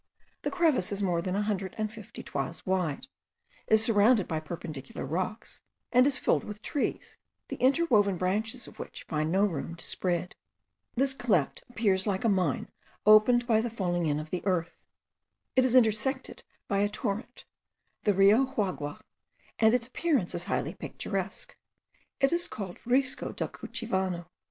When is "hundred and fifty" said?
1.43-2.23